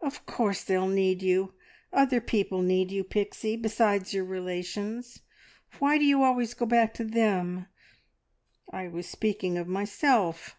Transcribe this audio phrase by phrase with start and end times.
[0.00, 1.54] "Of course they'll need you.
[1.92, 5.22] Other people need you, Pixie, besides your relations.
[5.80, 7.66] Why do you always go back to them?
[8.72, 10.56] I was speaking of myself.